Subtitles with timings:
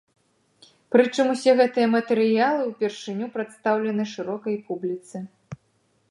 [0.93, 5.17] Прычым усе гэтыя матэрыялы ўпершыню прадстаўлены шырокай публіцы.